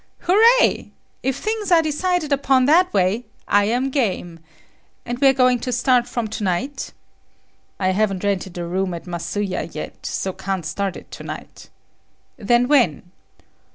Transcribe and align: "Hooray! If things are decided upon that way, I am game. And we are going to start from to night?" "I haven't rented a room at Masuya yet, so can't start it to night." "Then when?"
"Hooray! 0.21 0.89
If 1.21 1.37
things 1.37 1.71
are 1.71 1.83
decided 1.83 2.33
upon 2.33 2.65
that 2.65 2.91
way, 2.91 3.25
I 3.47 3.65
am 3.65 3.91
game. 3.91 4.39
And 5.05 5.19
we 5.19 5.27
are 5.27 5.31
going 5.33 5.59
to 5.59 5.71
start 5.71 6.07
from 6.07 6.27
to 6.29 6.43
night?" 6.43 6.91
"I 7.79 7.89
haven't 7.91 8.23
rented 8.23 8.57
a 8.57 8.65
room 8.65 8.95
at 8.95 9.05
Masuya 9.05 9.65
yet, 9.71 10.03
so 10.07 10.33
can't 10.33 10.65
start 10.65 10.95
it 10.97 11.11
to 11.11 11.21
night." 11.23 11.69
"Then 12.37 12.67
when?" 12.67 13.11